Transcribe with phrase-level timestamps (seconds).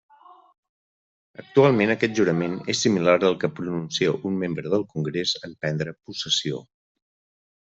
[1.41, 6.65] Actualment aquest jurament és similar al que pronuncia un membre del Congrés en prendre possessió.